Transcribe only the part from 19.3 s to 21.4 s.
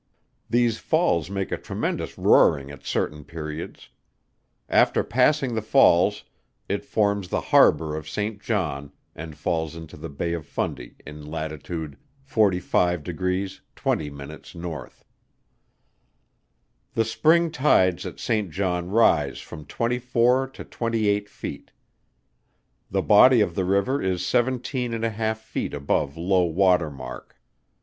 from twenty four to twenty eight